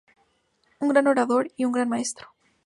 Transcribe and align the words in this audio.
Un 0.79 0.87
gran 0.89 1.05
orador 1.05 1.51
y 1.57 1.65
un 1.65 1.73
gran 1.73 1.87
maestro". 1.87 2.27